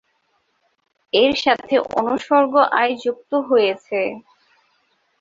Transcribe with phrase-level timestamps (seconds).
[1.13, 3.99] এর সাথে অনুসর্গ আই যুক্ত হয়েছে।